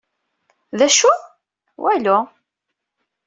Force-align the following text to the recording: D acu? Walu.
D 0.77 0.79
acu? 0.87 1.11
Walu. 1.81 2.19